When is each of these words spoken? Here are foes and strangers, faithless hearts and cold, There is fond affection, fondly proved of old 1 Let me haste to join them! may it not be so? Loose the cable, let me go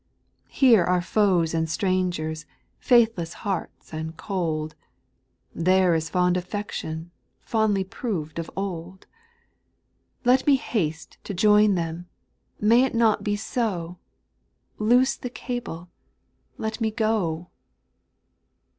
Here 0.49 0.83
are 0.83 1.03
foes 1.03 1.53
and 1.53 1.69
strangers, 1.69 2.47
faithless 2.79 3.33
hearts 3.45 3.93
and 3.93 4.17
cold, 4.17 4.73
There 5.53 5.93
is 5.93 6.09
fond 6.09 6.37
affection, 6.37 7.11
fondly 7.39 7.83
proved 7.83 8.39
of 8.39 8.49
old 8.55 9.05
1 10.23 10.25
Let 10.33 10.47
me 10.47 10.55
haste 10.55 11.19
to 11.25 11.35
join 11.35 11.75
them! 11.75 12.07
may 12.59 12.83
it 12.83 12.95
not 12.95 13.23
be 13.23 13.35
so? 13.35 13.99
Loose 14.79 15.17
the 15.17 15.29
cable, 15.29 15.91
let 16.57 16.81
me 16.81 16.89
go 16.89 17.51